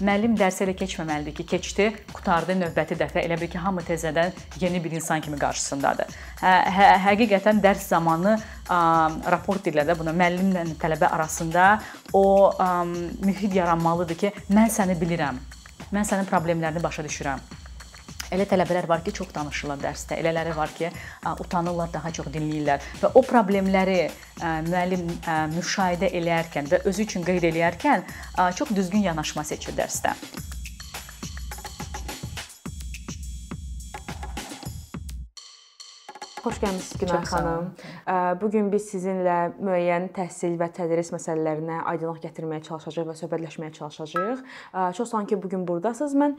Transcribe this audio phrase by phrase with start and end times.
[0.00, 4.80] Müəllim dərsə elə keçməməlidir ki, keçdi, qutardı, növbəti dəfə elə bil ki, hamı təzədən yeni
[4.84, 6.16] bir insan kimi qarşısındadır.
[6.40, 8.80] Hə, hə, həqiqətən dərs zamanı ə,
[9.36, 11.70] raport edilir də buna müəllimlə tələbə arasında
[12.16, 12.70] o ə,
[13.22, 15.40] mühit yaranmalıdır ki, mən səni bilirəm.
[15.92, 17.61] Mən sənin problemlərini başa düşürəm.
[18.32, 20.16] Elə tələbələr var ki, çox danışırlar dərsdə.
[20.22, 20.88] Elələri var ki,
[21.44, 23.98] utanırlar, daha çox dinləyirlər və o problemləri
[24.40, 25.04] müəllim
[25.52, 28.08] müşahidə eləyərkən və özü üçün qeyd eləyərkən
[28.56, 30.16] çox düzgün yanaşma seçir dərsdə.
[36.42, 37.66] Xoş gəlmisiniz Günay xanım.
[38.40, 44.46] Bu gün biz sizinlə müəyyən təhsil və tədris məsələlərinə aydınlıq gətirməyə çalışacağıq və söhbətləşməyə çalışacağıq.
[44.96, 46.16] Çox sağ olun ki, bu gün burdasınız.
[46.18, 46.34] Mən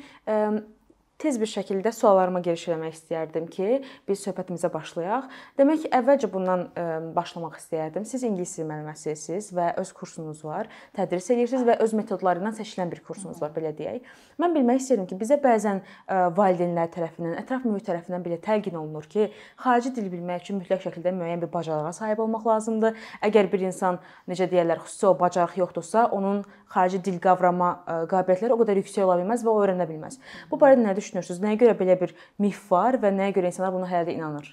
[1.24, 5.30] tez bir şəkildə suallarıma giriş eləmək istəyərdim ki, biz söhbətimizə başlayaq.
[5.60, 8.04] Demək, əvvəlcə bundan ə, başlamaq istəyərdim.
[8.08, 10.68] Siz ingilis dili müəlliməsisiniz və öz kursunuz var.
[10.98, 14.04] Tədris edirsiniz və öz metodlarından seçilən bir kursunuz var, belə deyək.
[14.42, 19.08] Mən bilmək istəyirəm ki, bizə bəzən ə, valideynlər tərəfindən, ətraf mühit tərəfindən belə təlqin olunur
[19.08, 19.30] ki,
[19.64, 23.00] xarici dil bilmək üçün mütləq şəkildə müəyyən bir bacarığa sahib olmaq lazımdır.
[23.30, 26.44] Əgər bir insan, necə deyirlər, xüsusi o bacarıq yoxdursa, onun
[26.74, 27.70] xarici dil qavrama
[28.10, 30.18] qabiliyyətləri o qədər yüksək ola bilməz və o öyrənə bilməz.
[30.50, 31.40] Bu barədə nə düşünürsüz?
[31.46, 34.50] Nəyə görə belə bir mif var və nəyə görə insanlar buna hələ də inanır?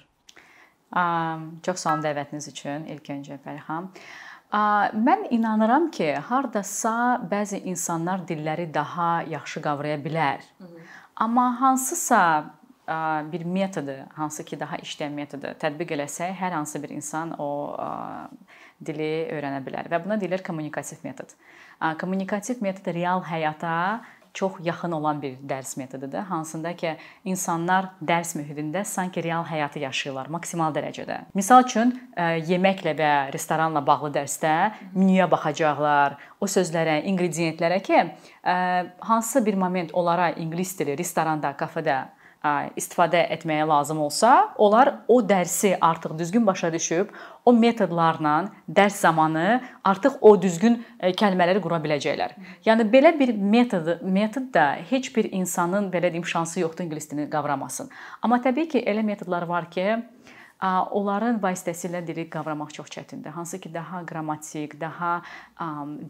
[1.65, 3.89] Çox sağ olun dəvətiniz üçün ilk öncə Fərxan.
[4.51, 6.93] Mən inanıram ki, hardasa
[7.31, 10.43] bəzi insanlar dilləri daha yaxşı qavraya bilər.
[11.15, 12.53] Amma hansısa
[13.31, 17.77] bir metodu, hansı ki daha işləyən metodu tətbiq eləsək, hər hansı bir insan o
[18.83, 21.31] dili öyrənə bilər və buna deyilir kommunikativ metod.
[22.01, 24.01] Kommunikativ metod real həyata
[24.33, 30.29] çox yaxın olan bir dərs metodudur, hansında ki, insanlar dərs mühitində sanki real həyatı yaşayırlar
[30.31, 31.17] maksimal dərəcədə.
[31.35, 31.93] Məsəl üçün,
[32.51, 34.55] yeməklə və restoranla bağlı dərsdə
[34.93, 38.01] menyuya baxacaqlar, o sözlərə, inqrediyentlərə ki,
[38.99, 42.05] hansısa bir moment onlara ingilis dili restoranda, kafedə
[42.77, 47.11] istifadə etməyə lazım olsa, onlar o dərsi artıq düzgün başa düşüb,
[47.45, 50.79] o metodlarla dərs zamanı artıq o düzgün
[51.21, 52.33] kəlmələri qura biləcəklər.
[52.65, 57.29] Yəni belə bir metod metod da heç bir insanın belə deyim şansı yoxdur ingilis dilini
[57.29, 57.89] qavramasın.
[58.21, 60.01] Amma təbii ki, elə metodlar var ki,
[60.61, 63.33] onların vasitəsilə dili qavramaq çox çətindir.
[63.33, 65.21] Hansı ki, daha qrammatik, daha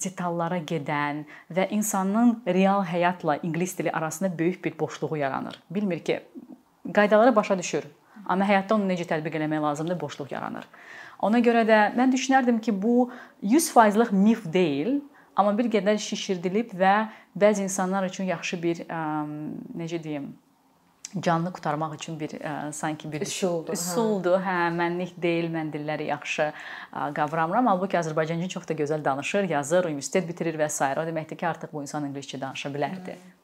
[0.04, 5.62] detallara gedən və insanın real həyatla ingilis dili arasında böyük bir boşluğu yaranır.
[5.72, 6.20] Bilmir ki,
[6.94, 7.88] qaydaları başa düşür,
[8.26, 10.68] amma həyatda onu necə tətbiq etmək lazımdır, boşluq yaranır.
[11.22, 13.12] Ona görə də mən düşünərdim ki, bu
[13.44, 15.00] 100%lıq mif deyil,
[15.36, 17.08] amma bir qədər şişirdilib və
[17.38, 18.84] bəzi insanlar üçün yaxşı bir
[19.78, 20.34] necə deyim,
[21.20, 23.74] canlı qurtarmaq üçün bir ə, e, sanki bir üsuldur.
[23.74, 24.40] Üsuldur.
[24.46, 27.68] Hə, mənlik deyil, mən dilləri yaxşı ə, e, qavramıram.
[27.74, 30.94] Halbuki Azərbaycanca çox da gözəl danışır, yazır, universitet bitirir və s.
[30.98, 33.18] o deməkdir ki, artıq bu insan ingiliscə danışa bilərdi.
[33.18, 33.41] Hmm.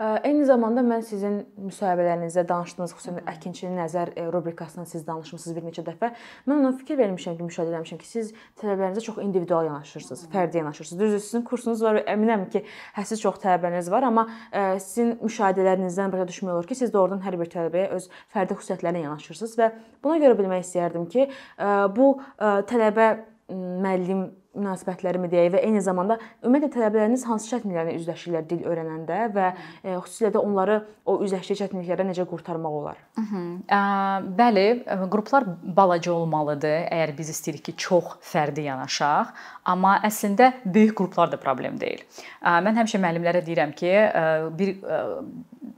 [0.00, 5.84] Eyni zamanda mən sizin müsahibələrinizdə danışdığınız xüsusən əkinçinin nəzər e, rubrikasından siz danışmısınız bir neçə
[5.86, 6.08] dəfə.
[6.48, 11.02] Mən ona fikir vermişəm ki, müşahidə etmişəm ki, siz tələbələrinizə çox individual yanaşırsınız, fərdi yanaşırsınız.
[11.02, 12.64] Düzdür, sizin kursunuz var və əminəm ki,
[12.96, 17.38] hədsiz çox tələbəniz var, amma e, sizin müşahidələrinizdən başa düşmək olur ki, siz doğrudan hər
[17.38, 19.70] bir tələbəyə öz fərdi xüsusiyyətlərinə yanaşırsınız və
[20.02, 23.08] buna görə bilmək istəyərdim ki, e, bu tələbə
[23.52, 24.24] müəllim
[24.54, 30.30] münasibətlərimi deyək və eyni zamanda ümumiyyətlə tələbələriniz hansı çətinliklərlə üzləşirlər dil öyrənəndə və e, xüsusilə
[30.36, 30.76] də onları
[31.10, 33.00] o üzləşdiyi çətinliklərdən necə qurtarmaq olar?
[34.38, 34.66] Bəli,
[35.12, 39.34] qruplar balaca olmalıdır, əgər biz istəyirik ki, çox fərdi yanaşaq,
[39.74, 42.04] amma əslində böyük qruplar da problem deyil.
[42.44, 43.94] Mən həmişə müəllimlərə deyirəm ki,
[44.54, 44.76] bir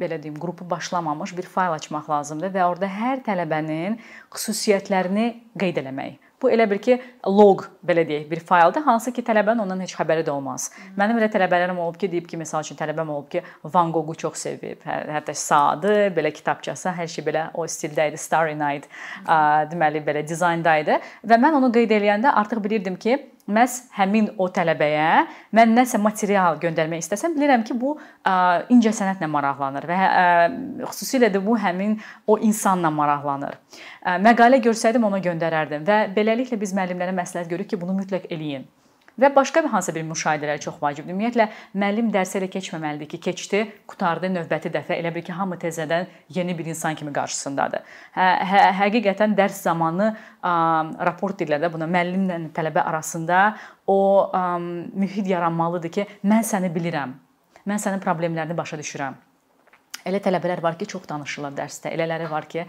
[0.01, 3.99] belə deyim, qrupu başlamamış bir fayl açmaq lazımdır və orada hər tələbənin
[4.35, 5.27] xüsusiyyətlərini
[5.59, 6.23] qeyd eləmək.
[6.43, 6.99] Bu elə bil ki,
[7.33, 10.67] log belə deyək, bir fayldır, hansı ki, tələbənin ondan heç xəbəri də olmaz.
[11.01, 14.45] Mənim elə tələbələrim olub ki, deyib ki, məsəl üçün tələbəm olub ki, Van Gogh-u çox
[14.45, 14.85] sevib.
[14.85, 18.85] Hə, hətta saatı, belə kitabçası, hər şey belə o stildə idi, Starry Night,
[19.73, 24.49] deməli belə dizaynda idi və mən onu qeyd eləyəndə artıq bilirdim ki, məhz həmin o
[24.53, 25.11] tələbəyə
[25.55, 27.95] mən nəsə material göndərmək istəsəm, bilirəm ki, bu
[28.75, 29.99] incəsənətlə maraqlanır və
[30.87, 33.59] xüsusilə də bu həmin o insanla maraqlanır.
[34.27, 38.67] Məqalə görsəydim ona göndərərdim və beləliklə biz müəllimlərə məsləhət görürük ki, bunu mütləq eləyin.
[39.17, 41.15] Və başqa bir hansısa bir müşahidələr çox vacibdir.
[41.15, 41.47] Ümumiyyətlə
[41.81, 46.57] müəllim dərsə elə keçməməlidir ki, keçdi, qutardı, növbəti dəfə elə bil ki, hamı təzədən yeni
[46.59, 47.87] bir insan kimi qarşısındadır.
[48.17, 50.53] Hə, hə, həqiqətən dərs zamanı ə,
[51.09, 53.45] raport edilir də buna müəllimlə tələbə arasında
[53.89, 54.43] o ə,
[54.93, 57.17] mühit yaranmalıdır ki, mən səni bilirəm.
[57.67, 59.17] Mən sənin problemlərini başa düşürəm.
[60.07, 61.91] Elə tələbələr var ki, çox danışırlar dərsdə.
[61.97, 62.63] Elələri var ki,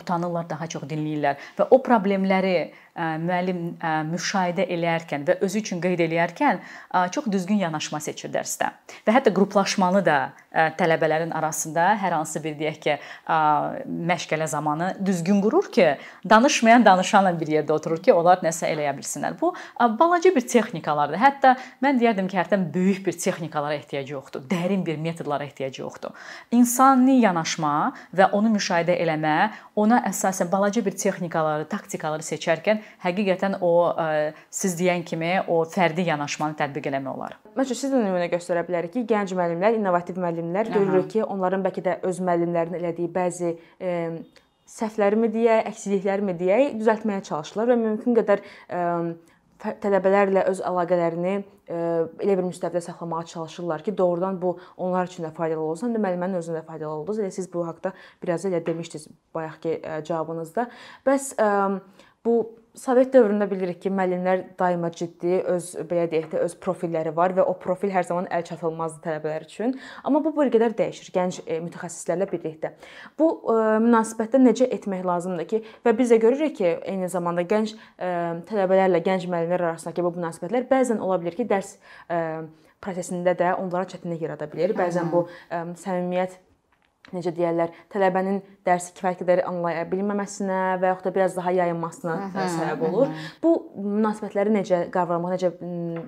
[0.00, 2.54] utanırlar, daha çox dinləyirlər və o problemləri
[2.98, 3.62] müəllim
[4.10, 6.60] müşahidə eləyərkən və özü üçün qeyd eləyərkən
[7.14, 8.72] çox düzgün yanaşma seçir dərsdə.
[9.06, 10.18] Və hətta qruplaşmanı da
[10.78, 12.96] tələbələrin arasında hər hansı bir deyək ki,
[14.08, 15.90] məşğələ zamanı düzgün qurur ki,
[16.28, 19.36] danışmayan danışanla bir yerdə oturur ki, onlar nəsə eləyə bilsinlər.
[19.40, 19.52] Bu
[20.00, 21.20] balaca bir texnikalardır.
[21.20, 21.54] Hətta
[21.84, 24.42] mən deyərdim ki, hərdən böyük bir texnikalara ehtiyac yoxdur.
[24.50, 26.16] Dərin bir metodlara ehtiyac yoxdur.
[26.50, 33.72] İnsani yanaşma və onu müşahidə eləmə, ona əsasən balaca bir texnikaları, taktikaları seçərkən həqiqətən o
[34.50, 37.38] siz deyən kimi o fərdi yanaşmanı tətbiq eləmək olar.
[37.54, 41.84] Məsələn, siz də nümunə göstərə bilərik ki, gənc müəllimlər, innovativ müəllimlər görürük ki, onların bəlkə
[41.86, 43.94] də öz müəllimlərinin elədiyi bəzi e,
[44.68, 48.82] səhvlərimi deyək, əksikliklərimi deyək, düzəltməyə çalışırlar və mümkün qədər ə,
[49.58, 51.78] tələbələrlə öz əlaqələrini ə,
[52.22, 56.02] elə bir müstəvidə saxlamağa çalışırlar ki, doğrudan bu onlar üçün də faydalı olsun, həm də
[56.04, 57.24] müəllimənin özünə də faydalı olsun.
[57.24, 59.80] Elə siz bu haqqda biraz elə demişdiniz bayaqki
[60.10, 60.68] cavabınızda.
[61.08, 61.48] Bəs ə,
[62.28, 62.38] bu
[62.78, 67.42] Sovet dövründə bilirik ki, müəllimlər daima ciddi öz belə deyək də öz profilləri var və
[67.50, 69.74] o profil hər zaman əlçatılmazdır tələbələr üçün.
[70.06, 72.70] Amma bu bir qədər dəyişir gənc e, mütəxəssislərlə birlikdə.
[73.18, 77.42] Bu ə, e, münasibətdə necə etmək lazımdır ki, və biz də görürük ki, eyni zamanda
[77.50, 78.14] gənc ə, e,
[78.52, 81.74] tələbələrlə gənc müəllimlər arasındakı bu münasibətlər bəzən ola bilər ki, dərs
[82.06, 82.20] ə,
[82.84, 84.76] prosesində də onlara çətinlik yarada bilər.
[84.78, 86.38] Bəzən bu ə, səmimiyyət
[87.16, 92.46] necə deyirlər, tələbənin dərsi kifayət qədər anlaya bilməməsinə və yaxud da biraz daha yayınmasına Hı
[92.56, 93.06] səbəb olur.
[93.06, 95.52] Hı Bu münasibətləri necə qavramaq, necə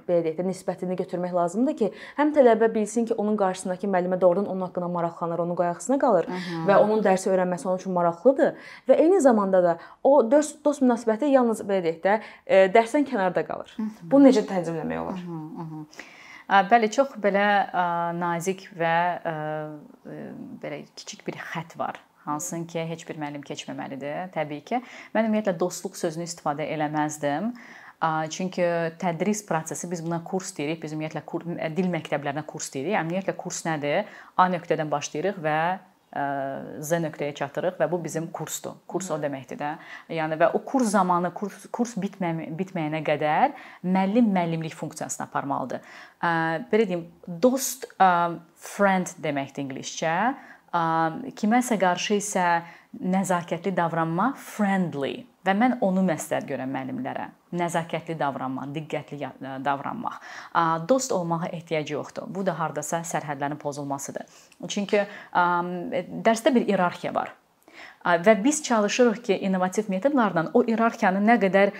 [0.08, 4.46] belə deyək də nisbətini götürmək lazımdır ki, həm tələbə bilsin ki, onun qarşısındakı müəllimə doğrudan
[4.46, 8.54] onun haqqında maraqlanır, onun qayğısına qalır Hı və onun dərsi öyrənməsi onun üçün maraqlıdır
[8.88, 13.46] və eyni zamanda da o dost dost münasibəti yalnız belə deyək də e, dərsdən kənarda
[13.46, 13.76] qalır.
[13.76, 15.20] Hı Bunu necə tənzimləmək olar?
[15.26, 15.84] Hı -hı.
[16.50, 17.46] Bəli, çox belə
[18.18, 18.94] nazik və
[20.62, 24.80] belə kiçik bir xətt var hansını ki, heç bir müəllim keçməməlidir, təbii ki.
[25.14, 27.52] Mən ümumiyyətlə dostluq sözünü istifadə eləməzdim.
[28.32, 28.64] Çünki
[29.00, 30.80] tədris prosesi biz buna kurs deyirik.
[30.82, 32.96] Biz ümumiyyətlə dil məktəblərinə kurs deyirik.
[32.96, 34.08] Ümumiyyətlə kurs nədir?
[34.36, 35.58] A nöqtədən başlayırıq və
[36.10, 38.80] Z nöqtəyə çatırıq və bu bizim kursdur.
[38.90, 39.70] Kurs o deməkdir də.
[40.10, 43.54] Yəni və o kurs zamanı kurs kurs bitmə bitməyənə qədər
[43.86, 45.86] müəllim müəllimlik funksiyasını aparmalıdır.
[46.72, 47.86] Belə deyim, dost
[48.58, 50.16] friend deməkdir ingiliscə.
[51.38, 52.46] Kiməsə qarşı isə
[52.98, 57.26] nəzakətli davranma friendly və mən onu məsləhət görəm müəllimlərə.
[57.56, 59.18] Nəzakətli davranmaq, diqqətli
[59.64, 60.20] davranmaq.
[60.88, 62.28] Dost olmağa ehtiyac yoxdur.
[62.28, 64.26] Bu da hardasa sərhədlərin pozulmasıdır.
[64.68, 67.34] Çünki dərsdə bir iyerarxiya var.
[68.00, 71.72] Və biz çalışırıq ki, innovativ metodlarla o iyerarxiyanı nə qədər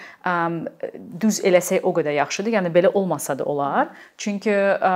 [1.21, 2.57] düz eləsək o qədər yaxşıdır.
[2.59, 3.89] Yəni belə olmasa da olar.
[4.21, 4.93] Çünki ə,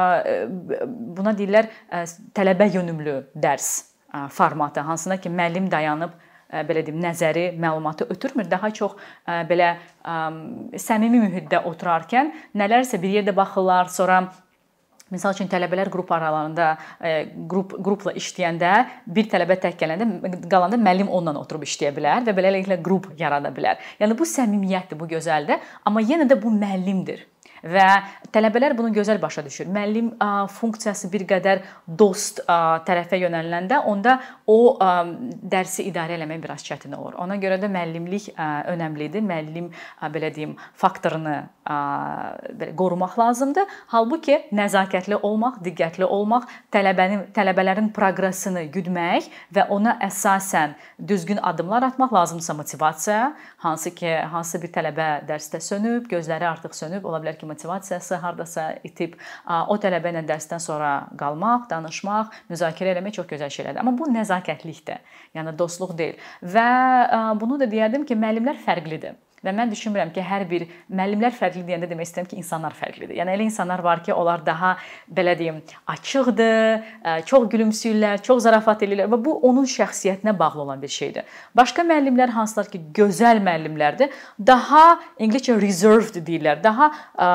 [0.89, 1.71] buna deyirlər
[2.37, 3.71] tələbə yönümlü dərs
[4.31, 6.13] formatı, hansına ki müəllim dayanıb
[6.69, 8.49] belə deyim, nəzəri, məlumatı ötürmür.
[8.51, 8.97] Daha çox
[9.51, 9.75] belə
[10.79, 14.25] səmimi mühitdə oturarkən nələrsə bir yerdə baxırlar, sonra
[15.13, 16.71] Məsəl üçün tələbələr qrup aralarında
[17.51, 18.71] qrup qrupla işləyəndə
[19.15, 20.07] bir tələbə tək gələndə
[20.49, 23.79] qalanda müəllim onunla oturub işləyə bilər və beləliklə qrup yarada bilər.
[24.01, 27.27] Yəni bu səmimiyyətdir, bu gözəldir, amma yenə də bu müəllimdir
[27.65, 27.89] və
[28.35, 29.67] tələbələr bunu gözəl başa düşür.
[29.73, 30.13] Müəllim
[30.53, 37.17] funksiyası bir qədər dost tərəfə yönəliləndə onda o dərsi idarə etmək biraz çətin olur.
[37.25, 39.25] Ona görə də müəllimlik önəmlidir.
[39.25, 39.71] Müəllim
[40.15, 41.37] belə deyim, faktorunu
[42.77, 43.71] qorumaq lazımdır.
[43.95, 50.75] Halbuki nəzakətli olmaq, diqqətli olmaq, tələbənin tələbələrin proqresini güdmək və ona əsasən
[51.09, 53.33] düzgün addımlar atmaq lazımdırsa motivasiya,
[53.65, 58.69] hansı ki, hansı bir tələbə dərsdə sönüb, gözləri artıq sönüb, ola bilər ki, motivasiyası hardasa
[58.85, 63.81] itib, o tələbə ilə dərsdən sonra qalmaq, danışmaq, müzakirə etmək çox gözəl şeylərdir.
[63.81, 65.01] Amma bu nəzakətlikdir.
[65.39, 66.19] Yəni dostluq deyil.
[66.43, 66.69] Və
[67.41, 69.17] bunu da deyərdim ki, müəllimlər fərqlidir.
[69.45, 73.13] Və mən düşünmürəm ki, hər bir müəllimlər fərqli deyəndə demək istəyirəm ki, insanlar fərqlidir.
[73.19, 74.75] Yəni elə insanlar var ki, onlar daha
[75.13, 75.61] belə deyim,
[75.93, 76.87] açıqdır,
[77.29, 81.29] çox gülümsəyirlər, çox zarafat edirlər və bu onun şəxsiyyətinə bağlı olan bir şeydir.
[81.57, 84.85] Başqa müəllimlər hansılar ki, gözəl müəllimlərdir, daha
[85.19, 86.91] ingiliscə reserved deyirlər, daha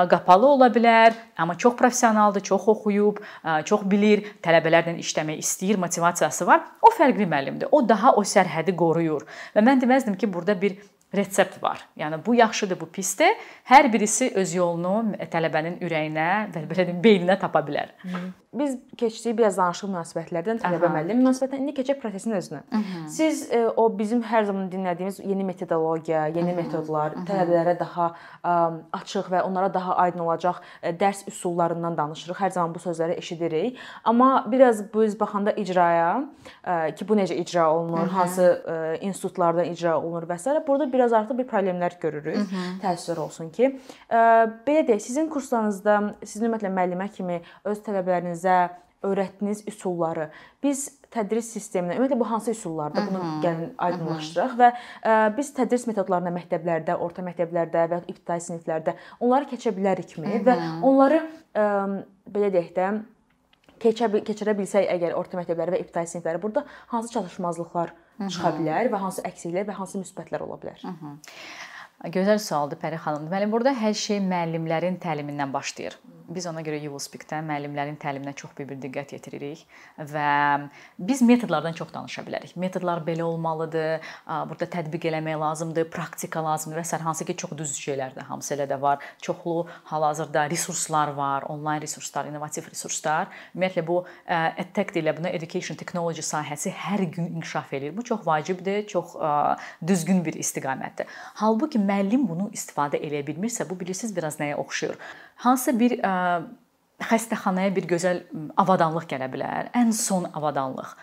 [0.10, 3.22] qapalı ola bilər, amma çox professionaldır, çox oxuyub,
[3.70, 6.66] çox bilir, tələbələrlə işləmək istəyir, motivasiyası var.
[6.82, 7.70] O fərqli müəllimdir.
[7.72, 9.28] O daha o sərhədi qoruyur.
[9.54, 10.80] Və mən deməzdim ki, burada bir
[11.16, 11.82] resept var.
[11.98, 13.34] Yəni bu yaxşıdır, bu pisdir.
[13.70, 17.94] Hər birisi öz yolunu tələbənin ürəyinə və belə deyim, beyninə tapa bilər.
[18.53, 22.62] Biz keçdik biraz danışıq münasibətlərdən tələbə müəllim münasibətdən indi keçək prosesin özünə.
[22.74, 23.01] Aha.
[23.10, 26.58] Siz e, o bizim hər zaman dinlədiyimiz yeni metodologiya, yeni Aha.
[26.58, 27.25] metodlar, Aha.
[27.29, 28.08] tələbələrə daha
[28.41, 28.53] ə,
[28.98, 32.39] açıq və onlara daha aydın olacaq ə, dərs üsullarından danışırıq.
[32.41, 33.77] Hər zaman bu sözləri eşidirik.
[34.03, 36.10] Amma biraz biz baxanda icraya
[36.63, 38.24] ə, ki bu necə icra olunur, Aha.
[38.24, 40.58] hansı ə, institutlarda icra olunur və s.
[40.68, 42.50] burada bir biraz artıq bir problemlər görürük.
[42.82, 43.72] Təəssüflər olsun ki,
[44.10, 47.79] belə deyək, sizin kurslarınızda sizin ümumiyyətlə müəllimə kimi öz
[48.39, 50.25] tələbələrinizə öyrətdiyiniz üsulları
[50.63, 53.05] biz tədris sisteminə ümumiyyətlə bu hansı üsullardır?
[53.08, 58.98] Bunu gəlin aydınlaşdıraq və ə, biz tədris metodlarına məktəblərdə, orta məktəblərdə və ya ibtidai siniflərdə
[59.24, 61.22] onları keçə bilərikmi və onları
[61.55, 61.69] ə,
[62.27, 62.89] belə deyək də
[63.79, 67.96] keçə keçirə bilsək əgər orta məktəbləri və ibtidai sinifləri burada hansı çatışmazlıqlar
[68.27, 70.84] çıxa bilər və hansı əksikliklər və hansı müsbətlər ola bilər?
[70.84, 71.15] Hı -hı.
[72.12, 73.27] Gözəl sualdır Pəri xanım.
[73.27, 75.98] Deməli, burada hər şey müəllimlərin təlimindən başlayır.
[76.30, 79.64] Biz ona görə Yuvuspikdə müəllimlərin təliminə çox böyük bir diqqət yetiririk
[80.12, 82.54] və biz metodlardan çox danışa bilərik.
[82.60, 84.06] Metodlar belə olmalıdır,
[84.50, 88.28] burada tətbiq eləmək lazımdır, praktika lazımdır və sər hansı ki, çox düz şeylərdir.
[88.30, 89.02] Hamısı elə də var.
[89.26, 93.34] Çoxlu hal-hazırda resurslar var, onlayn resurslar, innovativ resurslar.
[93.56, 97.98] Ümumiyyətlə bu EdTech ilə buna education technology sahəsi hər gün inkişaf eləyir.
[97.98, 99.16] Bu çox vacibdir, çox
[99.88, 101.10] düzgün bir istiqamətdir.
[101.42, 105.00] Halbuki müəllim bunu istifadə eləyə bilmirsə, bu bilirsiniz biraz nəyə oxşuyur?
[105.43, 106.13] Hansısa bir ə,
[107.10, 108.22] xəstəxanaya bir gözəl
[108.60, 110.96] avadanlıq gələ bilər, ən son avadanlıq.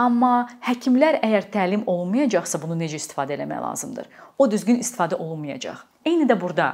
[0.00, 4.06] Amma həkimlər əgər təlim olmayacaqsa bunu necə istifadə etmək lazımdır?
[4.40, 5.82] O düzgün istifadə olunmayacaq.
[6.08, 6.70] Eyni də burada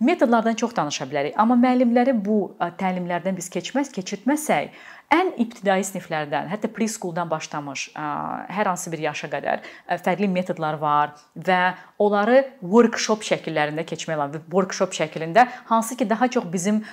[0.00, 4.74] metodlardan çox danışa bilərik, amma müəllimləri bu təlimlərdən biz keçməz, keçirtməsək,
[5.12, 9.62] ən ibtidai siniflərdən, hətta preschooldan başlamış hər hansı bir yaşa qədər
[10.02, 11.60] fərqli metodlar var və
[12.02, 14.44] onları workshop şəkillərində keçmək lazımdır.
[14.50, 16.84] Workshop şəklində hansı ki daha çox bizim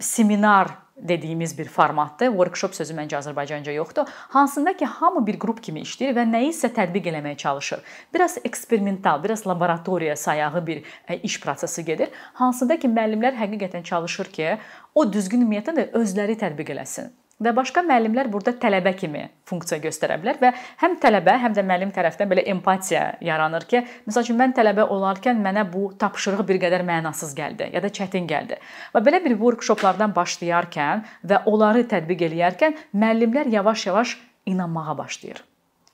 [0.00, 2.30] seminar dediyimiz bir formatdır.
[2.38, 4.06] Workshop sözü məncə Azərbaycanca yoxdur.
[4.30, 7.82] Hansında ki, hamı bir qrup kimi işləyir və nəyi isə tətbiq eləməyə çalışır.
[8.14, 10.84] Biraz eksperimental, biraz laboratoriya sayağı bir
[11.22, 12.14] iş prosesi gedir.
[12.38, 14.56] Hansında ki, müəllimlər həqiqətən çalışır ki,
[14.94, 17.10] o düzgün metodu özləri tətbiq eləsin.
[17.42, 21.90] Və başqa müəllimlər burada tələbə kimi funksiya göstərə bilər və həm tələbə, həm də müəllim
[21.94, 26.84] tərəfindən belə empatiya yaranır ki, məsəl üçün mən tələbə olarkən mənə bu tapşırıq bir qədər
[26.86, 28.60] mənasız gəldi ya da çətin gəldi.
[28.94, 34.14] Və belə bir workshoplardan başlayarkən və onları tətbiq eləyərkən müəllimlər yavaş-yavaş
[34.54, 35.42] inanmağa başlayır.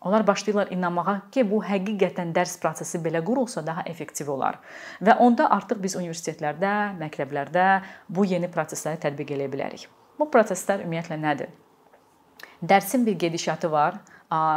[0.00, 4.60] Onlar başlayırlar inanmağa ki, bu həqiqətən dərs prosesi belə qurulsa daha effektiv olar.
[5.00, 7.70] Və onda artıq biz universitetlərdə, məktəblərdə
[8.08, 9.88] bu yeni prosesləri tətbiq eləyə bilərik.
[10.20, 11.48] Bu proseslər ümumiyyətlə nədir?
[12.60, 13.96] Dərsin bir gedişatı var,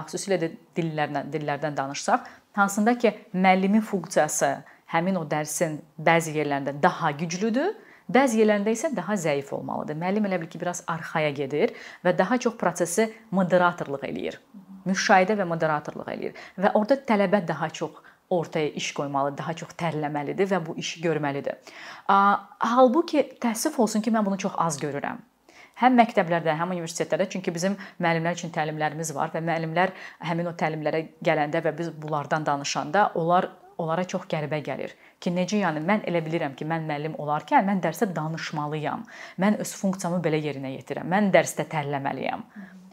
[0.09, 2.25] xüsusilə də dillərdən dillərdən danışsaq,
[2.59, 4.57] hansında ki, müəllimin funksiyası
[4.91, 7.71] həmin o dərsin bəzi yerlərində daha güclüdür,
[8.11, 10.01] bəzi yerlərində isə daha zəif olmalıdır.
[10.03, 11.71] Müəllim elə bil ki, biraz arxaya gedir
[12.03, 14.41] və daha çox prosesi moderatorluq eləyir.
[14.83, 20.51] Müşahidə və moderatorluq eləyir və orada tələbə daha çox ortaya iş qoymalı, daha çox tərləməlidir
[20.51, 21.55] və bu işi görməlidir.
[22.07, 25.23] Halbuki təəssüf olsun ki, mən bunu çox az görürəm
[25.81, 29.93] həm məktəblərdə, həm universitetlərdə, çünki bizim müəllimlər üçün təlimlərimiz var və müəllimlər
[30.29, 33.49] həmin o təlimlərə gələndə və biz bunlardan danışanda onlar
[33.81, 37.81] onlara çox qəribə gəlir ki, necə yəni mən elə bilirəm ki, mən müəllim olarkən mən
[37.83, 39.05] dərsdə danışmalıyam.
[39.41, 41.09] Mən öz funksiyamı belə yerinə yetirirəm.
[41.09, 42.45] Mən dərsdə tərləməliyəm.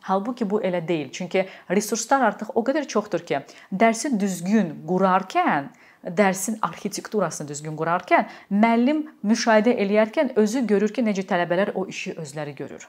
[0.08, 1.10] Halbuki bu elə deyil.
[1.12, 5.68] Çünki resurslar artıq o qədər çoxdur ki, dərsi düzgün qurarkən
[6.04, 12.54] dərsin arxitekturasını düzgün qurarkən müəllim müşahidə eləyərkən özü görür ki, necə tələbələr o işi özləri
[12.56, 12.88] görür.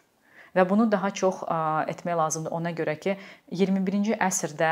[0.56, 1.44] Və bunu daha çox
[1.92, 3.16] etmək lazımdır ona görə ki,
[3.52, 4.72] 21-ci əsrdə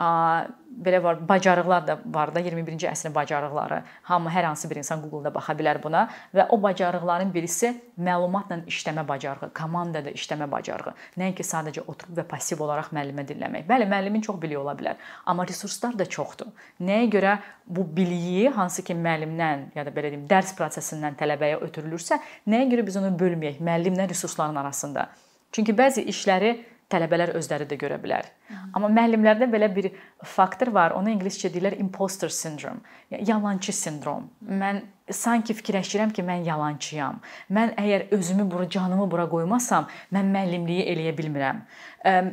[0.00, 3.82] belə var, bacarıqlar da var da 21-ci əsrin bacarıqları.
[4.08, 9.04] Hamı hər hansı bir insan Google-da baxa bilər buna və o bacarıqların birisi məlumatla işləmə
[9.08, 10.94] bacarığı, komandada işləmə bacarığı.
[11.20, 13.66] Nəinki sadəcə oturub və passiv olaraq müəllimə dinləmək.
[13.68, 14.96] Bəli, müəllimin çox biliyi ola bilər,
[15.26, 16.50] amma resurslar da çoxdur.
[16.80, 22.18] Nəyə görə bu biliyi hansı ki müəllimdən ya da belə deyim, dərs prosesindən tələbəyə ötürülürsə,
[22.48, 25.10] nəyə görə biz onu bölməyək müəllimlə resursların arasında?
[25.52, 26.54] Çünki bəzi işləri
[26.92, 28.28] tələbələr özləri də görə bilər.
[28.76, 29.90] Amma müəllimlərdə belə bir
[30.24, 30.94] faktor var.
[30.98, 32.80] Onu ingiliscə deyirlər imposter syndrome.
[33.10, 34.28] Yalançı sindrom.
[34.44, 37.20] Mən sanki fikirləşirəm ki, mən yalançıyam.
[37.52, 41.60] Mən əgər özümü bura, canımı bura qoymasam, mən müəllimliyi eləyə bilmirəm.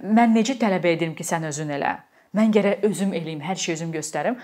[0.06, 1.98] Mən necə tələb edirəm ki, sən özün elə?
[2.38, 4.38] Mən gərək özüm eləyim, hər şeyi özüm göstərim.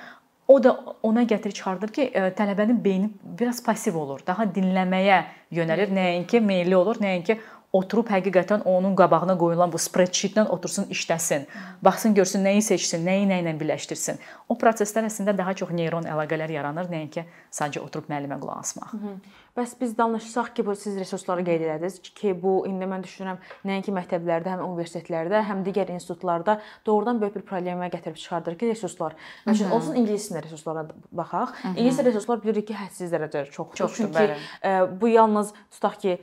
[0.48, 2.04] O da ona gətirib çıxardır ki,
[2.38, 3.08] tələbənin beyni
[3.40, 5.24] biraz passiv olur, daha dinləməyə
[5.58, 7.40] yönəlir, nəinki meylli olur, nəinki
[7.76, 11.48] oturub həqiqətən onun qabağına qoyulan bu spreadsheet-dən otursun işləsin.
[11.84, 14.22] Baxsın görsün nəyi seçsin, nəyi nə ilə birləşdirsin.
[14.50, 18.94] O proseslər əslində daha çox neyron əlaqələr yaranır, nəinki sadəcə oturub müəllimə qulaq asmaq.
[18.94, 19.44] Hı -hı.
[19.56, 23.94] Bəs biz danışsaq ki, bu siz resursları qeyd elədiniz ki, bu indi mən düşünürəm, nəinki
[23.96, 29.16] məktəblərdə, həm universitetlərdə, həm digər institutlarda doğrudan böyük bir problemə gətirib çıxardır ki, resurslar.
[29.48, 31.56] Məsələn, olsun ingilis dilində resurslara baxaq.
[31.72, 33.78] İngilis resurslar bilirik ki, hədsiz dərəcədə çoxdur.
[33.78, 34.36] çoxdur Çünki bəli.
[34.64, 36.18] E, bu yalnız tutaq ki,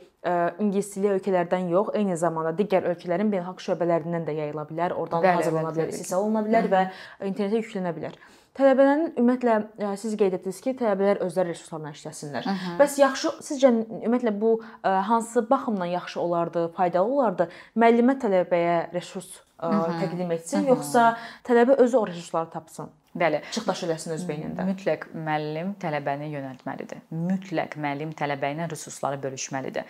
[0.62, 5.41] ingilis dili ölkələrdən yox, eyni zamanda digər ölkələrin beynəlxalq şöbələrindən də yayıla bilər, oradan bəli,
[5.41, 6.85] hazırlana bilər, istehsal oluna bilər və
[7.26, 8.21] internetə yüklənə bilər.
[8.52, 12.45] Tələbələrin ümumiyyətlə e, siz qeyd etdiniz ki, tələbələr özləri resurslarla işləsinlər.
[12.45, 12.73] Hı -hı.
[12.81, 17.49] Bəs yaxşı sizcə ümumiyyətlə bu e, hansı baxımdan yaxşı olardı, faydalı olardı?
[17.76, 20.00] Müəllimə tələbəyə resurs Hı -hı.
[20.02, 20.69] təqdim etsin, Hı -hı.
[20.69, 22.91] yoxsa tələbə özü o resursları tapsın?
[23.12, 24.64] Bəli, çıxdaş eləsin öz beynində.
[24.64, 27.02] Mütləq müəllim tələbəni yönəltməlidir.
[27.12, 29.85] Mütləq müəllim tələbə ilə resursları bölüşməlidir.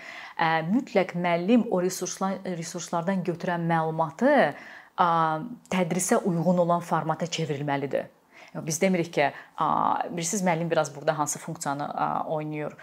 [0.73, 4.33] Mütləq müəllim o resurslar resurslardan götürən məlumatı
[5.71, 8.11] tədrisə uyğun olan formata çevrilməlidir.
[8.55, 9.31] Biz demirik ki,
[10.11, 11.89] bilirsiniz müəllim biraz burada hansı funksiyanı
[12.27, 12.75] oynayır?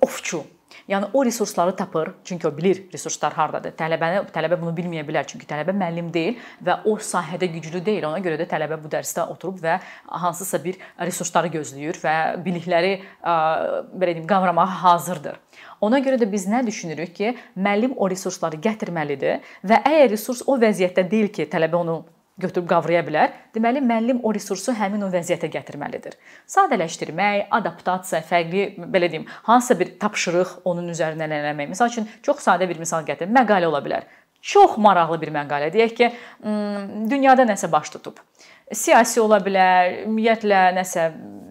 [0.00, 0.42] Ovçu.
[0.88, 3.74] Yəni o resursları tapır, çünki o bilir resurslar hardadır.
[3.78, 8.04] Tələbəni tələbə bunu bilməyə bilər, çünki tələbə müəllim deyil və o sahədə güclü deyil.
[8.08, 14.14] Ona görə də tələbə bu dərsdə oturub və hansısa bir resursları gözləyir və bilikləri belə
[14.14, 15.38] deyim, qavramağa hazırdır.
[15.84, 20.58] Ona görə də biz nə düşünürük ki, müəllim o resursları gətirməlidir və əgər resurs o
[20.60, 22.02] vəziyyətdə deyil ki, tələbə onu
[22.40, 23.32] götürüb qavraya bilər.
[23.54, 26.16] Deməli müəllim o resursu həmin o vəziyyətə gətirməlidir.
[26.50, 31.70] Sadələşdirmək, adaptasiya, fərqli belə deyim, hansısa bir tapşırıq onun üzərindən eləmək.
[31.74, 33.34] Məsəl üçün çox sadə bir misal gətirim.
[33.36, 34.08] Məqalə ola bilər.
[34.44, 35.70] Çox maraqlı bir məqalə.
[35.72, 36.10] Deyək ki,
[37.10, 38.18] dünyada nəsə baş tutub.
[38.72, 41.06] Siyasi ola bilər, ümumiyyətlə nəsə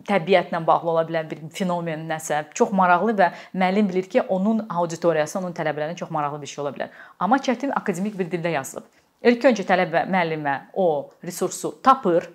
[0.05, 2.43] təbiətlə bağlı ola bilər bir fenomen nəsə.
[2.53, 6.73] Çox maraqlı və müəllim bilir ki, onun auditoriyası, onun tələbələrinə çox maraqlı bir şey ola
[6.75, 6.93] bilər.
[7.19, 8.85] Amma çətin akademik bir dildə yazılıb.
[9.23, 10.87] İlk öncə tələbə müəllimə o
[11.23, 12.27] resursu tapır,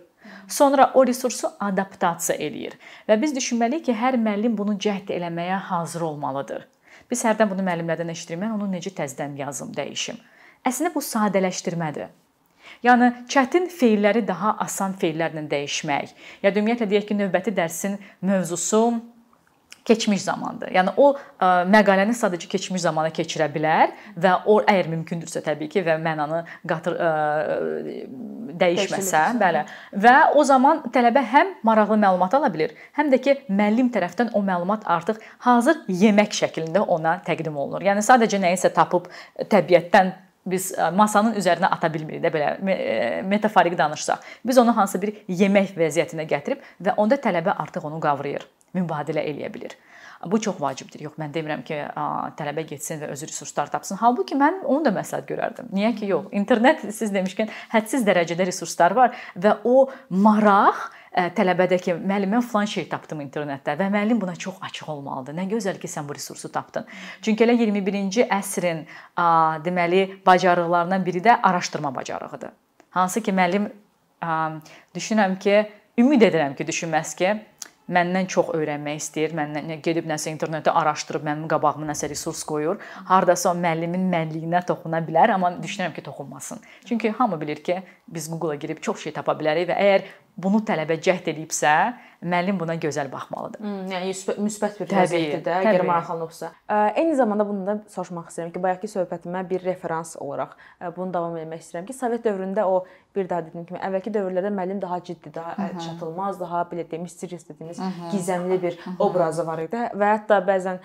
[0.48, 2.78] sonra o resursu adaptasiya eləyir.
[3.08, 6.64] Və biz düşünməliyik ki, hər müəllim bunu cəhd eləməyə hazır olmalıdır.
[7.10, 8.40] Biz hərdən bunu müəllimlərdən eşidirik.
[8.40, 10.16] Mən onu necə təzədən yazım, dəyişim.
[10.68, 12.08] Əslində bu sadələşdirmədir.
[12.84, 16.16] Yəni çətin feilləri daha asan feillərlə dəyişmək.
[16.42, 18.82] Ya ümumiyyətlə deyək ki, növbəti dərsin mövzusu
[19.88, 20.70] keçmiş zamandır.
[20.74, 25.70] Yəni o ə, e, məqaləni sadəcə keçmiş zamana keçirə bilər və o əgər mümkündürsə təbii
[25.72, 27.96] ki və mənanı qatır ə, e,
[28.60, 29.64] dəyişməsə, bəli.
[30.04, 34.44] Və o zaman tələbə həm maraqlı məlumat ala bilər, həm də ki müəllim tərəfindən o
[34.44, 37.84] məlumat artıq hazır yemək şəklində ona təqdim olunur.
[37.88, 40.14] Yəni sadəcə nəyisə tapıb təbiətdən
[40.48, 44.22] biz e, masanın üzərinə ata bilmirik də belə metaforik danışsaq.
[44.46, 49.52] Biz onu hansısa bir yemək vəziyyətinə gətirib və onda tələbə artıq onu qavrayır mübadilə eləyə
[49.54, 49.76] bilər.
[50.26, 51.04] Bu çox vacibdir.
[51.06, 51.76] Yox, mən demirəm ki,
[52.38, 54.00] tələbə getsin və öz resurslar tapsın.
[54.00, 55.68] Halbuki mən onu da məsləhət görərdim.
[55.70, 56.32] Niyə ki, yox.
[56.34, 60.88] İnternet siz demişkən hədsiz dərəcədə resurslar var və o maraq
[61.38, 65.36] tələbədəki müəllimə falan şey tapdım internetdə və müəllim buna çox açıq olmalıdır.
[65.38, 66.86] Nə gözəl ki, sən bu resursu tapdın.
[67.22, 68.84] Çünki elə 21-ci əsrin
[69.64, 72.50] deməli bacarıqlarından biri də araşdırma bacarığıdır.
[72.90, 73.70] Hansı ki, müəllim
[74.94, 75.62] düşünürəm ki,
[75.98, 77.34] ümid edirəm ki, düşünməz ki,
[77.92, 82.80] məndən çox öyrənmək istəyir, məndən gedib nəsə internetdə araşdırıb mənim qabağıma nəsə resurs qoyur.
[83.08, 86.60] Hardasa o müəllimin mənliyinə toxuna bilər, amma düşünürəm ki, toxunmasın.
[86.88, 91.00] Çünki hamı bilir ki, biz Google-a girib çox şey tapa bilərik və əgər bunu tələbə
[91.02, 91.74] cəhd edibsə,
[92.22, 93.62] müəllim buna gözəl baxmalıdır.
[93.62, 96.50] Hmm, yəni müsbət bir vəziyyətdə, əgər maraqlanıbsa.
[96.98, 100.56] Eyni zamanda bunu da soruşmaq istəyirəm ki, bayaqki söhbətimə bir referans olaraq
[100.96, 102.84] bunu davam etmək istəyirəm ki, Sovet dövründə o
[103.16, 107.06] bir daha dediyim kimi əvvəlki dövrlərdə müəllim daha ciddi, daha əl çatılmaz, daha belə deyim,
[107.06, 107.80] mysterious dediyimiz
[108.12, 110.82] gizəmli bir obrazı var idi və hətta bəzən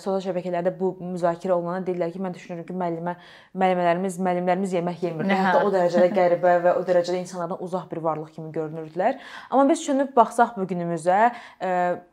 [0.00, 3.16] sosial şəbəkələrdə bu müzakirə olunanda deyirlər ki, mən düşünürəm ki, müəllimə
[3.58, 5.32] müəllimələrimiz, müəllimlərimiz yemək yemir.
[5.32, 9.18] Hətta o dərəcədə qəribə və o dərəcədə insanlardan uzaq bir varlıq kimi görünürdülər.
[9.50, 11.30] Amma biz düşünüb baxsaq bu günümüzə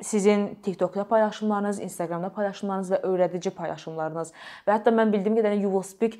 [0.01, 4.33] sizin TikTokda paylaşımlarınız, Instagramda paylaşımlarınız və öyrədici paylaşımlarınız
[4.67, 6.19] və hətta mən bildiyim qədərilə You Will Speak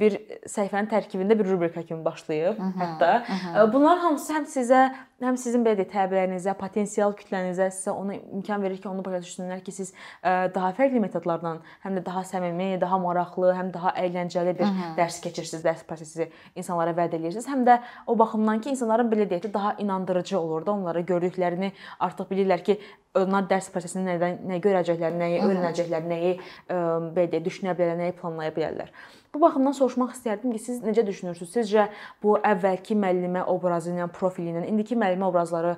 [0.00, 2.58] bir səhifənin tərkibində bir rubrika kimi başlayıb.
[2.58, 3.72] Hətta -hı.
[3.72, 4.82] bunlar hamısı həm sizə
[5.28, 9.62] həm sizin belə deyək, təbəələrinizə, potensial kütlənizə sizə ona imkan verir ki, onu başa düşsünlər
[9.64, 14.66] ki, siz daha fərqli metodlarla, həm də daha səmimi, daha maraqlı, həm daha əyləncəli bir
[14.66, 14.90] Hı -hı.
[14.98, 17.48] dərs keçirsiniz, dərs prosesi insanlara vəd edirsiniz.
[17.48, 22.26] Həm də o baxımdan ki, insanların belə deyək, daha inandırıcı olur da onlara gördüklərini artıq
[22.30, 22.78] bilirlər ki,
[23.14, 28.54] onlar dərs prosesində nədən nə görəcəklər, nəyi öyrənəcəklər, nəyi belə deyə düşünə bilərlər, nəyi planlaya
[28.56, 28.92] bilərlər.
[29.33, 31.49] Bu baxımdan soruşmaq istərdim ki, siz necə düşünürsüz?
[31.53, 31.87] Sizcə
[32.23, 35.75] bu əvvəlki müəllimə obrazı ilə, profili ilə, indiki müəllimə obrazları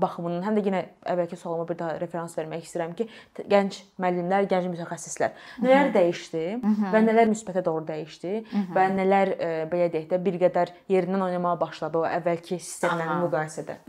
[0.00, 0.82] baxımından, həm də yenə
[1.14, 3.08] əvvəlki sualıma bir daha referans vermək istəyirəm ki,
[3.52, 6.44] gənc müəllimlər, gənc mütəxəssislər nələr dəyişdi
[6.92, 8.34] və nələr müsbətə doğru dəyişdi
[8.74, 9.34] və nələr
[9.72, 13.80] belə deyək də bir qədər yerindən oynamağa başladı o əvvəlki sistemlə müqayisədə.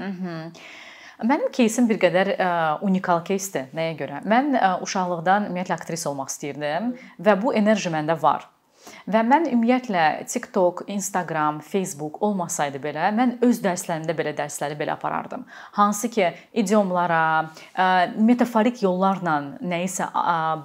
[1.23, 2.47] Mənim кейsim bir qədər ə,
[2.83, 3.67] unikal keysdir.
[3.77, 4.21] Nəyə görə?
[4.27, 6.89] Mən ə, uşaqlıqdan ümumiyyətlə aktrisa olmaq istəyirdim
[7.23, 8.49] və bu enerji məndə var.
[9.08, 15.46] Və mən ümumiyyətlə TikTok, Instagram, Facebook olmasaydı belə mən öz dərslərimdə belə dərsləri belə aparardım.
[15.78, 17.22] Hansı ki, idiomlara,
[18.18, 20.10] metaforik yollarla nəyisə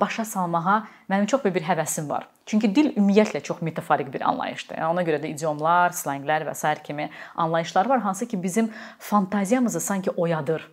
[0.01, 2.27] başa salmağa mənim çox böyük bir həvəsim var.
[2.45, 4.75] Çünki dil ümumiyyətlə çox metaforik bir anlayışdır.
[4.75, 7.09] Yəni ona görə də idiomlar, slanglər və sair kimi
[7.39, 10.67] anlayışlar var, hansı ki bizim fantaziyamızı sanki oyadır.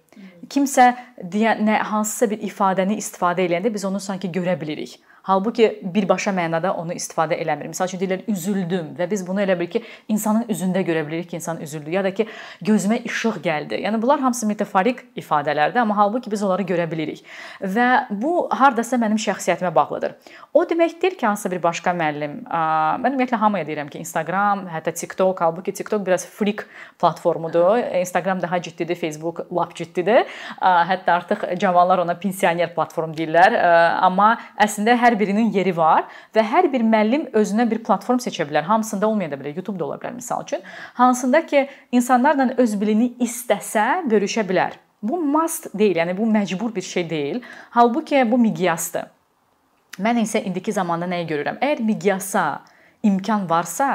[0.51, 4.99] Kimsə deyən nə hansısa bir ifadəni istifadə edəndə biz onu sanki görə bilirik.
[5.23, 7.69] Halbuki birbaşa mənada onu istifadə eləmir.
[7.73, 11.37] Məsəl üçün deyirlər üzüldüm və biz bunu elə bil ki, insanın üzündə görə bilirik ki,
[11.37, 12.27] insan üzüldü ya da ki,
[12.65, 13.81] gözümə işıq gəldi.
[13.85, 17.25] Yəni bunlar hamısı metaforik ifadələrdir, amma halbuki biz onları görə bilirik.
[17.61, 20.17] Və bu hardasa mənim şəxsiyyətimə bağlıdır.
[20.55, 24.95] O demək deyil ki, hansısa bir başqa müəllim, mən ümumiyyətlə hamıya deyirəm ki, Instagram, hətta
[24.95, 26.67] TikTok, halbuki TikTok biraz freak
[26.99, 27.79] platformudur.
[28.01, 30.25] Instagram daha ciddidir, Facebook lap ciddidir.
[30.61, 33.57] Hətta artıq cavanlar ona pensioner platform deyirlər.
[34.01, 38.67] Amma əslində hər birinin yeri var və hər bir müəllim özünə bir platform seçə bilər.
[38.69, 40.63] Hamısında olmaya da bilər, YouTube-da ola bilər məsəl üçün.
[40.95, 44.79] Hansında ki, insanlarla öz bilini istəsə bölüşə bilər.
[45.03, 47.43] Bu must deyil, yəni bu məcbur bir şey deyil.
[47.71, 49.09] Halbuki bu miqyasdır.
[50.01, 51.59] Mən isə indiki zamanda nəyi görürəm?
[51.61, 52.45] Əgər miqyasa
[53.03, 53.91] imkan varsa,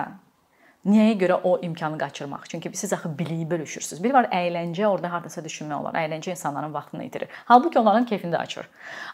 [0.86, 2.44] Nəyə görə o imkanı qaçırmaq?
[2.50, 4.04] Çünki siz axı biliyi bölüşürsüz.
[4.04, 5.96] Bir var əyləncə, orada hardasa düşünmək olar.
[5.98, 7.32] Əyləncə insanların vaxtını itirir.
[7.46, 8.68] Halbuki onların keyfini də açır.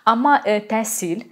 [0.06, 1.24] Amma e, təhsil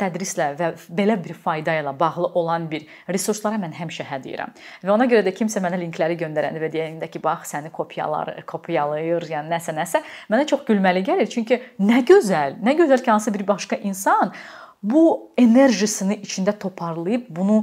[0.00, 4.54] tədrislə və belə bir fayda ilə bağlı olan bir resurslara mən həmişə hə deyirəm.
[4.84, 9.28] Və ona görə də kimsə mənə linkləri göndərəndə və deyəndə ki, bax səni kopyalar, kopyalayır,
[9.34, 11.30] yəni nəsə nəsə, mənə çox gülməli gəlir.
[11.32, 14.34] Çünki nə gözəl, nə gözəl ki, hansı bir başqa insan
[14.82, 17.62] bu enerjisini içində toparlayıb bunu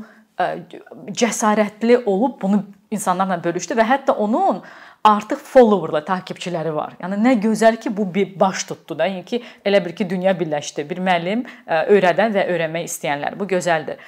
[1.12, 4.62] cəsarətli olub bunu insanlarla bölüşdü və hətta onun
[5.04, 6.96] artıq followerla takipçiləri var.
[7.02, 10.34] Yəni nə gözəl ki, bu bir baş tutdu da, yəni ki, elə bir ki, dünya
[10.40, 10.86] birləşdi.
[10.90, 13.40] Bir müəllim öyrədən və öyrənmək istəyənlər.
[13.40, 14.02] Bu gözəldir.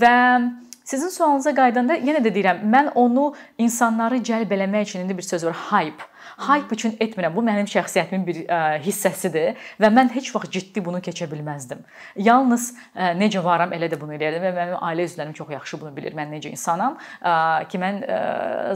[0.00, 0.14] Və
[0.88, 5.44] sizin sualınıza qayıdanda yenə də deyirəm, mən onu insanları cəlb eləmək üçün indi bir söz
[5.46, 6.08] var, hype
[6.38, 7.34] Hype üçün etmirəm.
[7.34, 11.80] Bu mənim şəxsiyyətimin bir ə, hissəsidir və mən heç vaxt ciddi bunu keçə bilməzdim.
[12.14, 15.90] Yalnız ə, necə varam elə də bunu eləyirdim və mənim ailə üzvlərim çox yaxşı bunu
[15.96, 16.14] bilir.
[16.14, 17.32] Mən necə insanam ə,
[17.66, 18.18] ki, mən ə,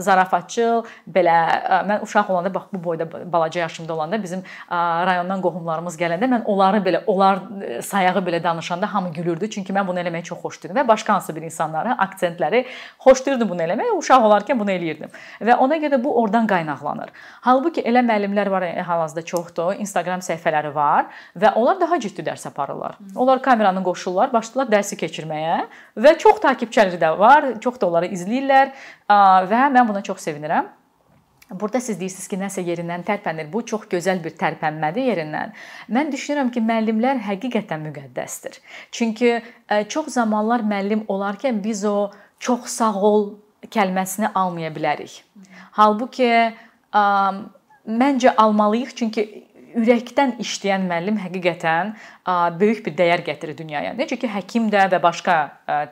[0.03, 0.83] zarafatçıl,
[1.15, 5.95] belə ə, mən uşaq olanda bax bu boyda balaca yaşımda olanda bizim ə, rayondan qohumlarımız
[6.03, 7.45] gələndə mən onları belə onlar
[7.79, 9.49] sayağı belə danışanda hamı gülürdü.
[9.55, 12.65] Çünki mən bunu eləməyi çox xoşlayırdım və başqa hansı bir insanları, aksentləri
[13.07, 13.95] xoşlayırdım bunu eləməyi.
[14.03, 15.15] Uşaq olarkən bunu eləyirdim.
[15.39, 17.15] Və ona görə bu oradan qaynaqlanır.
[17.53, 22.47] Halbuki elə müəllimlər var, e, hal-hazırda çoxdur, Instagram səhifələri var və onlar daha ciddi dərs
[22.49, 22.97] aparırlar.
[23.15, 25.59] Onlar kameranı qoşurlar, başlayırlar dərsi keçirməyə
[26.05, 28.73] və çox takipçiləri də var, çox da onları izləyirlər
[29.51, 30.71] və mən buna çox sevinirəm.
[31.51, 33.51] Burada siz deyirsiniz ki, nəsə yerindən tərpənir.
[33.53, 35.53] Bu çox gözəl bir tərpənmədir yerindən.
[35.93, 38.57] Mən düşünürəm ki, müəllimlər həqiqətən müqəddəsdir.
[38.91, 43.27] Çünki e, çox zamanlar müəllim olarkən biz o çox sağ ol
[43.69, 45.21] kəlməsini almaya bilərik.
[45.77, 46.31] Halbuki
[46.93, 49.25] məncə almalıyıq çünki
[49.73, 51.93] ürəkdən işləyən müəllim həqiqətən
[52.59, 53.93] böyük bir dəyər gətirir dünyaya.
[53.97, 55.37] Necə ki, həkim də və başqa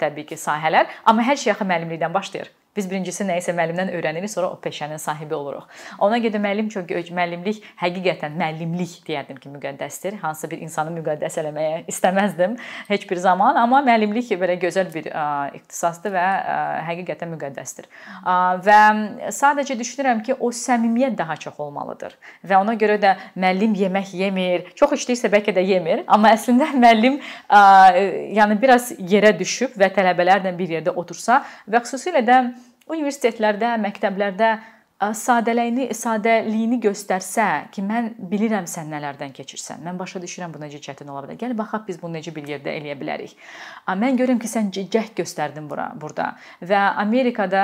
[0.02, 2.52] təbii ki, sahələr, amma hər şey axı müəllimlikdən başlayır.
[2.76, 5.66] Biz birincisi nə isə müəllimdən öyrənirik, sonra o peşənin sahibi oluruq.
[6.08, 10.16] Ona görə müəllim çox müəllimlik həqiqətən müəllimlik deyərdim ki, müqəddəsdir.
[10.22, 12.56] Hansısa bir insanı müqəddəs eləməyə istəməzdim
[12.88, 15.10] heç bir zaman, amma müəllimlik belə gözəl bir
[15.60, 16.24] ixtisasdır və
[16.88, 17.90] həqiqətən müqəddəsdir.
[18.64, 18.80] Və
[19.36, 22.16] sadəcə düşünürəm ki, o səmimiyyət daha çox olmalıdır.
[22.48, 27.20] Və ona görə də müəllim yemək yemir, çox işləyirsə bəlkə də yemir, amma əslində müəllim
[28.40, 32.42] yəni biraz yerə düşüb və tələbələrlə bir yerdə otursa və xüsusilə də
[32.92, 34.52] universitetlərdə, məktəblərdə
[35.02, 39.82] sadəliyini, sadəliyini göstərsə ki, mən bilirəm sən nələrdən keçirsən.
[39.82, 41.40] Mən başa düşürəm bu necə çətin ola bilər.
[41.42, 43.34] Gəl baxaq biz bunu necə bir yerdə eləyə bilərik.
[43.98, 46.36] Mən görürəm ki, sən cəhd göstərdin bura, burada.
[46.62, 47.64] Və Amerikada,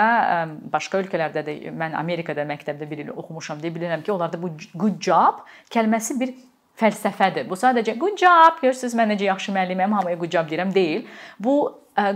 [0.73, 4.97] başqa ölkələrdə də mən Amerikada məktəbdə bir il oxumuşam deyə bilirəm ki, onlarda bu good
[4.97, 6.33] job kəlməsi bir
[6.81, 7.45] fəlsəfədir.
[7.49, 11.05] Bu sadəcə good job, görürsüz mən necə yaxşı müəlliməm, hamıya good job deyirəm deyil.
[11.37, 11.59] Bu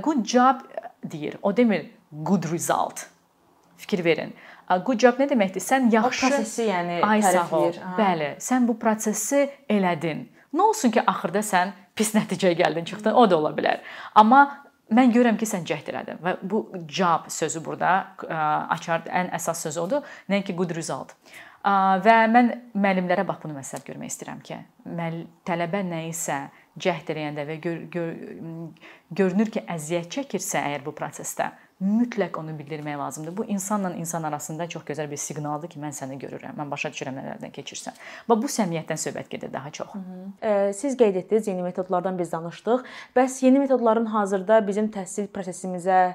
[0.01, 0.65] good job
[1.05, 1.37] deyir.
[1.41, 3.07] O demir good result.
[3.77, 4.33] Fikir verin.
[4.85, 5.63] Good job nə deməkdir?
[5.63, 7.79] Sən yaxşı o prosesi, yəni tərifləyir.
[7.97, 10.27] Bəli, sən bu prosesi elədin.
[10.55, 13.81] Nə olsun ki, axırda sən pis nəticəyə gəldin, çıxdın, o da ola bilər.
[14.15, 14.45] Amma
[14.91, 17.93] mən görürəm ki, sən cəhd elədin və bu job sözü burada
[18.75, 21.15] açar ən əsas söz odur, nəinki good result.
[21.63, 24.61] Və mən müəllimlərə bax bunu məsləhət görmək istəyirəm ki,
[25.47, 26.45] tələbə nə isə
[26.81, 28.15] cəhd eləyəndə və gör, gör,
[29.19, 33.37] görünür ki, əziyyət çəkirsə əgər bu prosesdə mütləq onu bildirmək lazımdır.
[33.37, 37.17] Bu insanla insan arasında çox gözəl bir siqnaldır ki, mən səni görürəm, mən başa düşürəm
[37.17, 37.97] nələrdən keçirsən.
[38.29, 39.87] Və bu səmiyyətdən söhbət gedir daha çox.
[39.93, 40.73] Hı -hı.
[40.73, 42.83] Siz qeyd etdiniz, yeni metodlardan biz danışdıq.
[43.15, 46.13] Bəs yeni metodların hazırda bizim təhsil prosesimizə,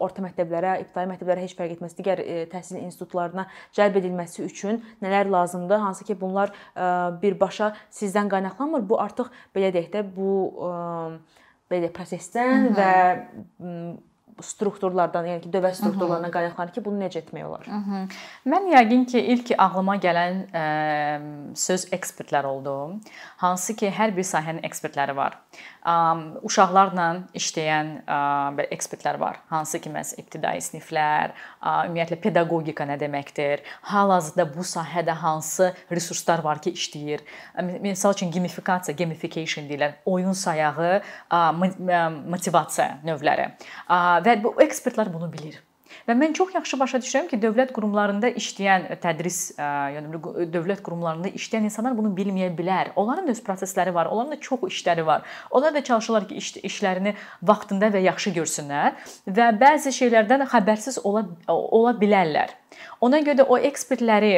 [0.00, 2.18] orta məktəblərə, ibtidai məktəblərə heç fərq etməz, digər
[2.52, 5.78] təhsil institutlarına cəlb edilməsi üçün nələr lazımdır?
[5.78, 6.52] Hansı ki, bunlar
[7.22, 8.88] birbaşa sizdən qaynaqlanmır.
[8.88, 10.50] Bu artıq belə deyək də bu
[11.70, 12.76] belə prosesdən Hı -hı.
[12.78, 13.96] və
[14.42, 17.66] strukturlardan, yəni ki, dövlət strukturlarından qaynaqlanır ki, bunu necə etmək olar?
[17.66, 18.02] Hı -hı.
[18.52, 20.64] Mən yəqin ki, ilk ağlıma gələn ə,
[21.54, 23.00] söz ekspertlər oldu.
[23.36, 25.40] Hansı ki, hər bir sahənin ekspertləri var
[25.86, 27.90] uşaqlarla işləyən
[28.56, 29.38] belə ekspertlər var.
[29.50, 33.62] Hansı ki, məs ibtidai siniflər, ümumiyyətlə pedaqogika nə deməkdir?
[33.92, 37.22] Hal-hazırda bu sahədə hansı resurslar var ki, işləyir?
[37.84, 40.00] Məsəl üçün gamifikasiya, gamification deyirlər.
[40.10, 41.00] Oyun sayağı,
[42.34, 43.52] motivasiya növləri.
[44.26, 45.62] Və bu ekspertlər bunu bilir.
[46.06, 50.20] Və mən çox yaxşı başa düşürəm ki, dövlət qurumlarında işləyən tədris, yəni
[50.52, 52.92] dövlət qurumlarında işləyən insanlar bunu bilməyə bilər.
[52.98, 55.24] Onların öz prosesləri var, onların da çox işləri var.
[55.50, 59.08] Onlar da çalışırlar ki, iş, işlərini vaxtında və yaxşı görsünlər
[59.38, 62.54] və bəzi şeylərdən xəbərsiz ola ola bilərlər.
[63.00, 64.36] Ona görə də o ekspertləri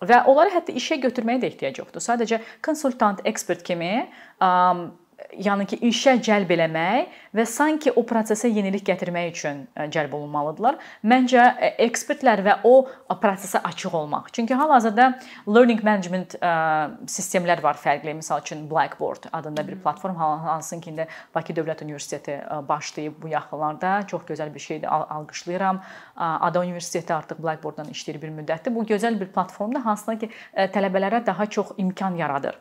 [0.00, 2.04] və onları hətta işə götürməyə də ehtiyac yoxdur.
[2.04, 3.92] Sadəcə konsultant, ekspert kimi
[5.38, 10.78] yəni ki, işə cəlb eləmək və sanki o prosesə yenilik gətirmək üçün e, cəlb olunmalıdırlar.
[11.06, 12.74] Məncə e, ekspertlər və o
[13.20, 14.30] prosesə açıq olmaq.
[14.36, 15.10] Çünki hal-hazırda
[15.48, 16.52] learning management e,
[17.10, 18.14] sistemlər var fərqli.
[18.20, 24.00] Məsəl üçün Blackboard adında bir platform hansın ki, indi Bakı Dövlət Universiteti başlayıb bu yaxınlarda.
[24.06, 25.82] Çox gözəl bir şeydir, alqışlayıram.
[26.16, 28.74] Ada Universiteti artıq Blackboard-dan işləyir bir müddətdir.
[28.74, 30.30] Bu gözəl bir platformdur, hansına ki,
[30.74, 32.58] tələbələrə daha çox imkan yaradır.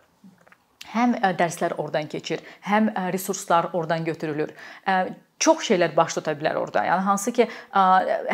[0.89, 4.54] Həm dərslər oradan keçir, həm resurslar oradan götürülür.
[5.39, 6.84] Çox şeylər baş tuta bilər orada.
[6.84, 7.45] Yəni hansı ki,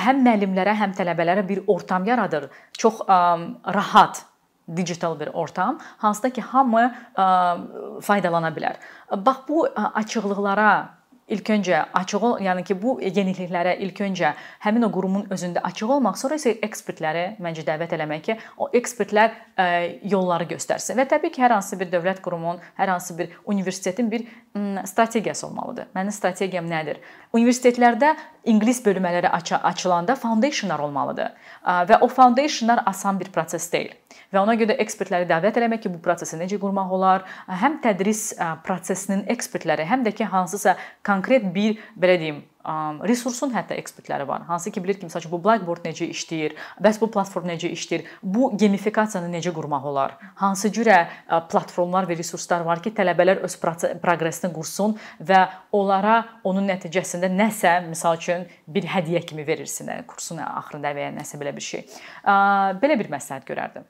[0.05, 2.47] həm müəllimlərə, həm tələbələrə bir ortam yaradır.
[2.77, 4.23] Çox rahat
[4.65, 6.95] digital bir ortam, hansıda ki, hamı
[8.01, 8.79] faydalana bilər.
[9.11, 10.94] Bax bu açıqlıqlara
[11.27, 14.33] ilk öncə açıq ol, yəni ki, bu yeniliklərə ilk öncə
[14.65, 19.33] həmin o qurumun özündə açıq olmaq, sonra isə ekspertləri məncə dəvət eləmək ki, o ekspertlər
[19.33, 19.67] ə,
[20.11, 20.99] yolları göstərsin.
[20.99, 24.27] Və təbii ki, hər hansı bir dövlət qurumunun, hər hansı bir universitetin bir
[24.85, 25.89] strategiyası olmalıdır.
[25.97, 27.01] Mənim strategiyam nədir?
[27.35, 28.13] Universitetlərdə
[28.47, 31.33] ingilis bölmələri aç açılanda foundationlar olmalıdır.
[31.65, 33.91] Və o foundationlar asan bir proses deyil.
[34.33, 38.31] Və ona görə ekspertləri dəvət eləmək ki, bu prosesi necə qurmaq olar, həm tədris
[38.65, 40.75] prosesinin ekspertləri, həm də ki, hansısa
[41.05, 42.43] konkret bir belə deyim,
[43.05, 44.41] resursun hətta ekspertləri var.
[44.47, 48.49] Hansı ki bilir ki, məsələn bu Blackboard necə işləyir, bəs bu platform necə işləyir, bu
[48.57, 50.15] gamifikasiyanı necə qurmaq olar?
[50.41, 51.03] Hansı cürə
[51.51, 55.43] platformlar və resurslar var ki, tələbələr öz proqresini qursun və
[55.77, 61.37] onlara onun nəticəsində nəsə, məsəl üçün bir hədiyyə kimi verirsin kursun axırında və ya nəsə
[61.37, 61.85] belə bir şey.
[62.81, 63.85] Belə bir məsləhət görərdim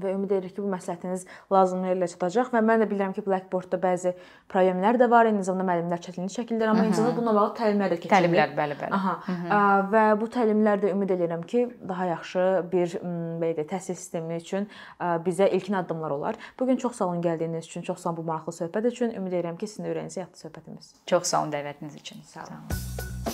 [0.00, 3.78] və ümid edirik ki, bu məsləhətiniz lazımlı yerə çatacaq və mən də bilirəm ki, Blackboard-da
[3.82, 4.14] bəzi
[4.50, 8.00] problemlər də var, eyni zamanda müəllimlər çətinlik çəkirlər, amma eyni zamanda bununla bağlı təlimlər də
[8.00, 8.16] keçirilir.
[8.16, 8.92] Təlimlər, bəli, bəli.
[8.98, 9.14] Aha.
[9.26, 9.60] Hı -hı.
[9.94, 12.98] Və bu təlimlər də ümid edirəm ki, daha yaxşı bir
[13.40, 14.68] belə deyək, təhsil sistemi üçün
[15.00, 16.34] bizə ilkin addımlar olar.
[16.60, 19.14] Bu gün çox sağ olun gəldiyiniz üçün, çox sağ olun bu maraqlı söhbət üçün.
[19.14, 20.94] Ümid edirəm ki, sizin ürəyinizə yatdı söhbətimiz.
[21.06, 22.22] Çox sağ olun dəvətiniz üçün.
[22.22, 22.48] Sağ olun.
[22.48, 23.33] Sağ olun.